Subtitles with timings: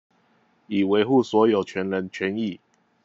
[0.65, 2.59] 以維護所有權人權益